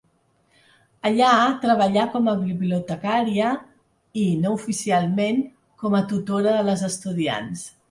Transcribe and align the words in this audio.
Allà 1.09 1.33
treballà 1.65 2.05
com 2.13 2.29
a 2.33 2.35
bibliotecària 2.39 3.51
i, 3.75 4.25
no 4.47 4.55
oficialment, 4.57 5.45
com 5.85 6.01
a 6.01 6.05
tutora 6.15 6.59
de 6.61 6.67
les 6.73 6.89
estudiants. 6.93 7.67